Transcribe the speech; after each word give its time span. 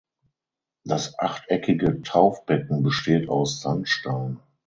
Das 0.83 1.19
achteckige 1.19 2.01
Taufbecken 2.01 2.81
besteht 2.81 3.29
aus 3.29 3.61
Sandstein. 3.61 4.39